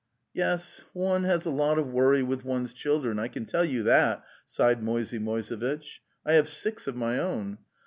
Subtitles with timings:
[0.33, 4.25] "Yes; one has a lot of worry with one's children, I can tell you that,"
[4.47, 6.01] sighed Moisey Moisevitch.
[6.25, 7.59] "I have six of my own.